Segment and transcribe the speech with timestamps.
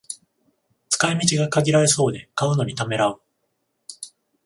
[0.89, 3.21] 使い道が限られそうで買うのにためらう